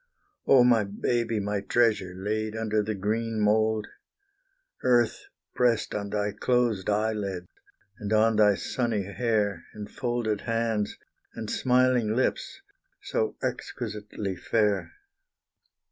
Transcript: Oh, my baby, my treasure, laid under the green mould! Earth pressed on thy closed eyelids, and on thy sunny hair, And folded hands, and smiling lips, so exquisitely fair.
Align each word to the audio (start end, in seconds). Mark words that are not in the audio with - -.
Oh, 0.47 0.63
my 0.63 0.83
baby, 0.83 1.39
my 1.39 1.61
treasure, 1.61 2.15
laid 2.17 2.55
under 2.55 2.81
the 2.81 2.95
green 2.95 3.39
mould! 3.39 3.85
Earth 4.81 5.27
pressed 5.53 5.93
on 5.93 6.09
thy 6.09 6.31
closed 6.31 6.89
eyelids, 6.89 7.45
and 7.99 8.11
on 8.11 8.37
thy 8.37 8.55
sunny 8.55 9.03
hair, 9.03 9.65
And 9.75 9.87
folded 9.91 10.41
hands, 10.41 10.97
and 11.35 11.51
smiling 11.51 12.15
lips, 12.15 12.63
so 13.03 13.35
exquisitely 13.43 14.35
fair. 14.37 14.91